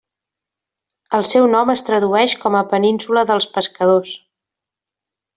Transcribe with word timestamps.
El 1.17 1.25
seu 1.31 1.43
nom 1.55 1.71
es 1.73 1.83
tradueix 1.89 2.33
com 2.45 2.57
a 2.59 2.63
'península 2.71 3.25
dels 3.33 3.47
pescadors'. 3.59 4.15